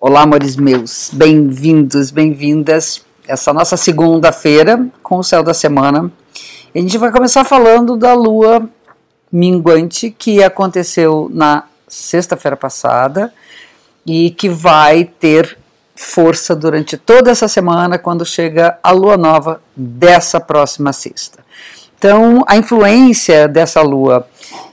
[0.00, 3.04] Olá, amores meus, bem-vindos, bem-vindas.
[3.26, 6.08] Essa nossa segunda-feira com o céu da semana.
[6.72, 8.70] a gente vai começar falando da lua
[9.32, 13.34] minguante que aconteceu na sexta-feira passada
[14.06, 15.58] e que vai ter
[15.96, 21.44] força durante toda essa semana quando chega a lua nova dessa próxima sexta.
[21.98, 24.28] Então, a influência dessa lua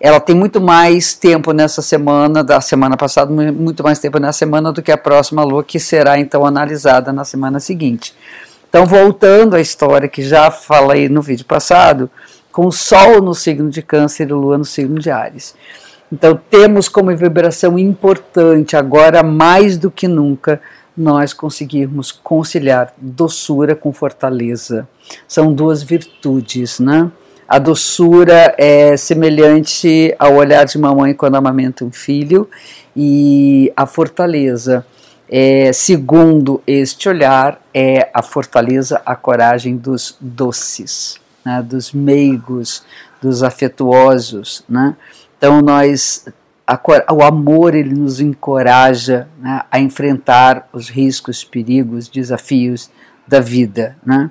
[0.00, 4.72] ela tem muito mais tempo nessa semana, da semana passada, muito mais tempo nessa semana
[4.72, 8.14] do que a próxima lua, que será então analisada na semana seguinte.
[8.68, 12.10] Então, voltando à história que já falei no vídeo passado,
[12.52, 15.54] com o Sol no signo de Câncer e Lua no signo de Ares.
[16.12, 20.60] Então, temos como vibração importante, agora mais do que nunca,
[20.96, 24.88] nós conseguirmos conciliar doçura com fortaleza.
[25.26, 27.10] São duas virtudes, né?
[27.48, 32.48] A doçura é semelhante ao olhar de mamãe quando amamenta um filho,
[32.94, 34.84] e a fortaleza,
[35.30, 42.84] é, segundo este olhar, é a fortaleza, a coragem dos doces, né, dos meigos,
[43.22, 44.62] dos afetuosos.
[44.68, 44.94] Né?
[45.38, 46.26] Então, nós
[46.68, 46.78] a,
[47.14, 52.90] o amor ele nos encoraja né, a enfrentar os riscos, perigos, desafios
[53.26, 53.96] da vida.
[54.04, 54.30] Né?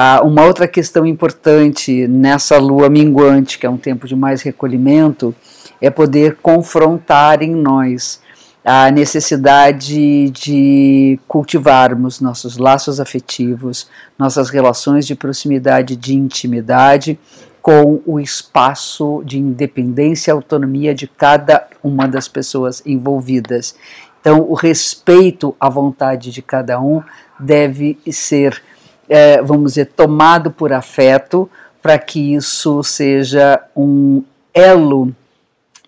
[0.00, 5.34] Ah, uma outra questão importante nessa lua minguante, que é um tempo de mais recolhimento,
[5.80, 8.22] é poder confrontar em nós
[8.64, 17.18] a necessidade de cultivarmos nossos laços afetivos, nossas relações de proximidade, de intimidade,
[17.60, 23.74] com o espaço de independência e autonomia de cada uma das pessoas envolvidas.
[24.20, 27.02] Então, o respeito à vontade de cada um
[27.40, 28.62] deve ser
[29.08, 35.14] é, vamos dizer, tomado por afeto, para que isso seja um elo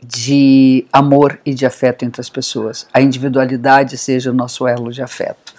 [0.02, 2.86] de amor e de afeto entre as pessoas.
[2.92, 5.52] A individualidade seja o nosso elo de afeto.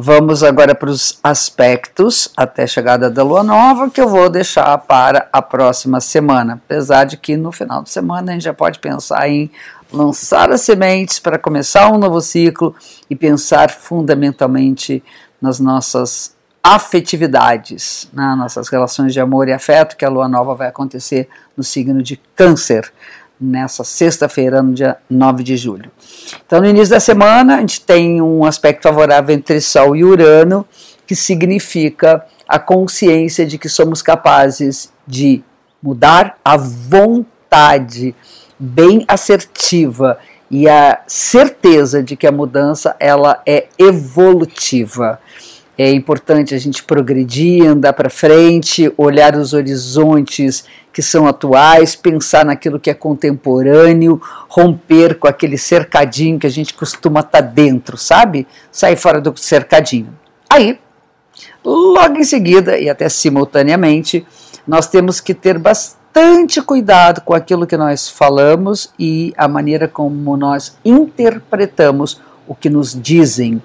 [0.00, 4.78] Vamos agora para os aspectos até a chegada da lua nova, que eu vou deixar
[4.78, 6.60] para a próxima semana.
[6.64, 9.50] Apesar de que no final de semana a gente já pode pensar em
[9.92, 12.74] lançar as sementes para começar um novo ciclo
[13.10, 15.02] e pensar fundamentalmente
[15.42, 16.37] nas nossas
[16.74, 21.64] afetividades, né, nossas relações de amor e afeto, que a lua nova vai acontecer no
[21.64, 22.92] signo de Câncer,
[23.40, 25.90] nessa sexta-feira, no dia 9 de julho.
[26.44, 30.66] Então, no início da semana, a gente tem um aspecto favorável entre Sol e Urano,
[31.06, 35.42] que significa a consciência de que somos capazes de
[35.82, 38.14] mudar a vontade
[38.58, 40.18] bem assertiva
[40.50, 45.18] e a certeza de que a mudança ela é evolutiva.
[45.80, 52.44] É importante a gente progredir, andar para frente, olhar os horizontes que são atuais, pensar
[52.44, 57.96] naquilo que é contemporâneo, romper com aquele cercadinho que a gente costuma estar tá dentro,
[57.96, 58.44] sabe?
[58.72, 60.12] Sair fora do cercadinho.
[60.50, 60.80] Aí,
[61.64, 64.26] logo em seguida, e até simultaneamente,
[64.66, 70.36] nós temos que ter bastante cuidado com aquilo que nós falamos e a maneira como
[70.36, 73.62] nós interpretamos o que nos dizem.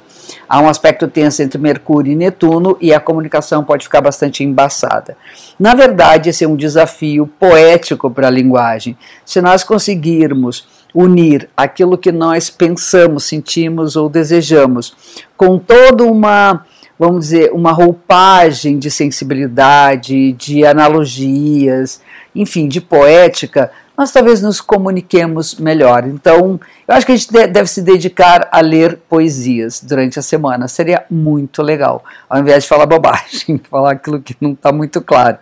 [0.48, 5.18] Há um aspecto tenso entre Mercúrio e Netuno e a comunicação pode ficar bastante embaçada.
[5.60, 8.98] Na verdade, esse é um desafio poético para a linguagem.
[9.26, 14.96] Se nós conseguirmos unir aquilo que nós pensamos, sentimos ou desejamos
[15.36, 16.66] com toda uma
[16.98, 22.02] vamos dizer, uma roupagem de sensibilidade, de analogias,
[22.36, 26.06] enfim, de poética, nós talvez nos comuniquemos melhor.
[26.08, 30.68] Então, eu acho que a gente deve se dedicar a ler poesias durante a semana.
[30.68, 35.38] Seria muito legal, ao invés de falar bobagem, falar aquilo que não está muito claro.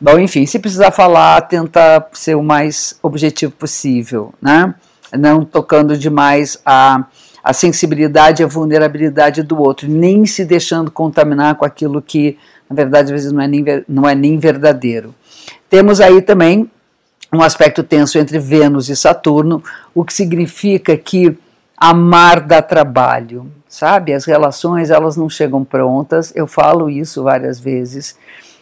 [0.00, 4.74] Bom, enfim, se precisar falar, tenta ser o mais objetivo possível, né?
[5.16, 7.04] Não tocando demais a,
[7.42, 12.36] a sensibilidade e a vulnerabilidade do outro, nem se deixando contaminar com aquilo que,
[12.68, 15.14] na verdade, às vezes não é nem, não é nem verdadeiro.
[15.70, 16.68] Temos aí também
[17.36, 19.62] um aspecto tenso entre Vênus e Saturno,
[19.94, 21.36] o que significa que
[21.76, 24.12] amar dá trabalho, sabe?
[24.12, 28.16] As relações elas não chegam prontas, eu falo isso várias vezes.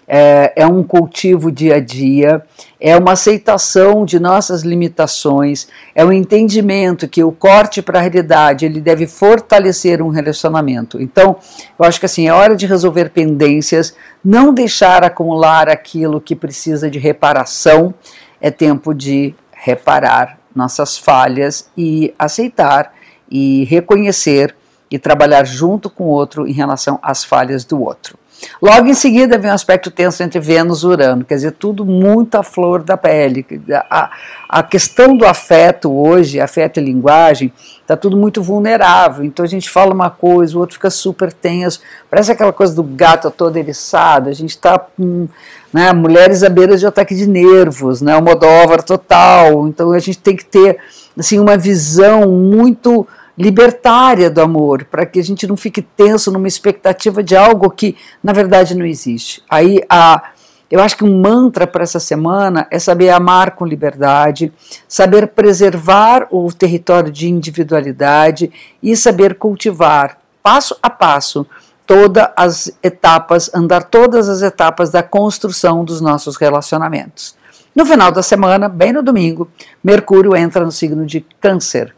[0.09, 2.43] É, é, um cultivo dia a dia,
[2.81, 8.67] é uma aceitação de nossas limitações, é um entendimento que o corte para a realidade
[8.67, 11.01] ele deve fortalecer um relacionamento.
[11.01, 11.37] Então,
[11.79, 13.95] eu acho que assim é hora de resolver pendências,
[14.25, 17.95] não deixar acumular aquilo que precisa de reparação
[18.43, 22.93] é tempo de reparar nossas falhas e aceitar
[23.31, 24.55] e reconhecer
[24.93, 28.19] e trabalhar junto com o outro em relação às falhas do outro.
[28.61, 32.35] Logo em seguida vem um aspecto tenso entre Vênus e Urano, quer dizer, tudo muito
[32.37, 33.47] à flor da pele.
[33.89, 34.11] A,
[34.49, 39.25] a questão do afeto hoje, afeto e linguagem, está tudo muito vulnerável.
[39.25, 41.81] Então a gente fala uma coisa, o outro fica super tenso.
[42.11, 44.29] Parece aquela coisa do gato todo eriçado.
[44.29, 45.29] A gente está com
[45.73, 49.67] né, mulheres à beira de ataque de nervos, né, o Modóvar total.
[49.69, 50.79] Então a gente tem que ter
[51.17, 53.07] assim, uma visão muito
[53.37, 57.97] libertária do amor, para que a gente não fique tenso numa expectativa de algo que
[58.23, 59.43] na verdade não existe.
[59.49, 60.33] Aí a
[60.71, 64.51] eu acho que um mantra para essa semana é saber amar com liberdade,
[64.89, 68.51] saber preservar o território de individualidade
[68.83, 71.47] e saber cultivar passo a passo
[71.87, 77.37] todas as etapas, andar todas as etapas da construção dos nossos relacionamentos.
[77.75, 79.51] No final da semana, bem no domingo,
[79.85, 81.95] Mercúrio entra no signo de Câncer.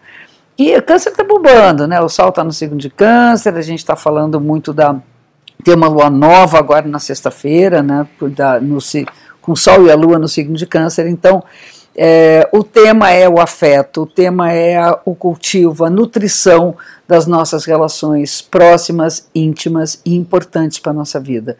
[0.56, 2.00] E Câncer está bombando, né?
[2.00, 4.96] O Sol está no signo de Câncer, a gente está falando muito da
[5.64, 8.06] ter uma lua nova agora na sexta-feira, né,
[8.60, 8.78] no,
[9.40, 11.06] com o Sol e a Lua no signo de Câncer.
[11.06, 11.42] Então,
[11.96, 16.76] é, o tema é o afeto, o tema é a, o cultivo, a nutrição
[17.06, 21.56] das nossas relações próximas, íntimas e importantes para a nossa vida.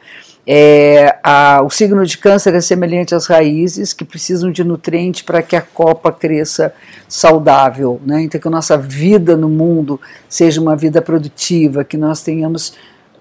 [0.47, 5.41] É, a, o signo de câncer é semelhante às raízes que precisam de nutrientes para
[5.41, 6.75] que a copa cresça
[7.09, 8.23] saudável, né?
[8.23, 12.75] então que a nossa vida no mundo seja uma vida produtiva, que nós tenhamos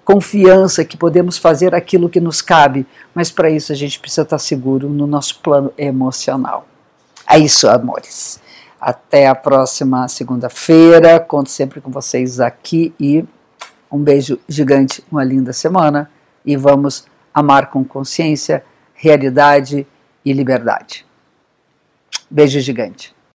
[0.04, 2.86] confiança que podemos fazer aquilo que nos cabe,
[3.16, 6.68] mas para isso a gente precisa estar seguro no nosso plano emocional.
[7.30, 8.42] É isso, amores.
[8.80, 11.20] Até a próxima segunda-feira.
[11.20, 13.26] Conto sempre com vocês aqui e
[13.92, 16.10] um beijo gigante, uma linda semana
[16.46, 19.88] e vamos amar com consciência, realidade
[20.26, 21.06] e liberdade.
[22.30, 23.16] Beijo gigante.